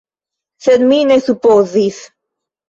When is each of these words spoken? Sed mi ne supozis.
Sed 0.67 0.85
mi 0.91 0.97
ne 1.09 1.19
supozis. 1.27 2.01